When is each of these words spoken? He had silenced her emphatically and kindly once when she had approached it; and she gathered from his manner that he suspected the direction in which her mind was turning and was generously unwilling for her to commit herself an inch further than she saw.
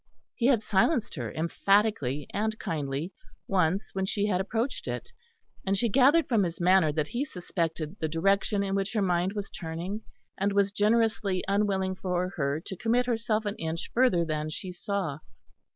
He 0.33 0.47
had 0.47 0.63
silenced 0.63 1.13
her 1.13 1.31
emphatically 1.31 2.25
and 2.33 2.57
kindly 2.57 3.13
once 3.47 3.91
when 3.93 4.07
she 4.07 4.25
had 4.25 4.41
approached 4.41 4.87
it; 4.87 5.11
and 5.63 5.77
she 5.77 5.89
gathered 5.89 6.27
from 6.27 6.41
his 6.41 6.59
manner 6.59 6.91
that 6.91 7.09
he 7.09 7.23
suspected 7.23 7.97
the 7.99 8.07
direction 8.07 8.63
in 8.63 8.73
which 8.73 8.93
her 8.93 9.01
mind 9.03 9.33
was 9.33 9.51
turning 9.51 10.01
and 10.39 10.53
was 10.53 10.71
generously 10.71 11.43
unwilling 11.47 11.93
for 11.93 12.29
her 12.29 12.59
to 12.61 12.75
commit 12.75 13.05
herself 13.05 13.45
an 13.45 13.55
inch 13.57 13.91
further 13.93 14.25
than 14.25 14.49
she 14.49 14.71
saw. 14.71 15.19